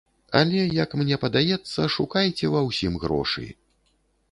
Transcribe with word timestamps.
Але, 0.39 0.61
як 0.83 0.95
мне 1.01 1.19
падаецца, 1.25 1.81
шукайце 1.97 2.51
ва 2.57 2.65
ўсім 2.71 2.99
грошы. 3.07 3.49